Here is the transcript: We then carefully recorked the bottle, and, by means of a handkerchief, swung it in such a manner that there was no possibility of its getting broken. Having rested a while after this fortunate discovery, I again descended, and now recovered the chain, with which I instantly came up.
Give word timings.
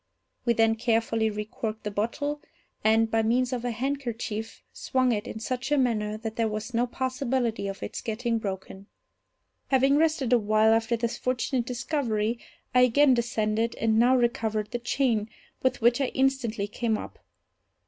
We 0.45 0.53
then 0.53 0.77
carefully 0.77 1.29
recorked 1.29 1.83
the 1.83 1.91
bottle, 1.91 2.41
and, 2.83 3.11
by 3.11 3.21
means 3.21 3.53
of 3.53 3.63
a 3.63 3.69
handkerchief, 3.69 4.63
swung 4.73 5.11
it 5.11 5.27
in 5.27 5.39
such 5.39 5.71
a 5.71 5.77
manner 5.77 6.17
that 6.17 6.37
there 6.37 6.47
was 6.47 6.73
no 6.73 6.87
possibility 6.87 7.67
of 7.67 7.83
its 7.83 8.01
getting 8.01 8.39
broken. 8.39 8.87
Having 9.67 9.97
rested 9.97 10.33
a 10.33 10.39
while 10.39 10.73
after 10.73 10.97
this 10.97 11.19
fortunate 11.19 11.67
discovery, 11.67 12.39
I 12.73 12.81
again 12.81 13.13
descended, 13.13 13.75
and 13.75 13.99
now 13.99 14.15
recovered 14.17 14.71
the 14.71 14.79
chain, 14.79 15.29
with 15.61 15.81
which 15.83 16.01
I 16.01 16.07
instantly 16.07 16.65
came 16.67 16.97
up. 16.97 17.19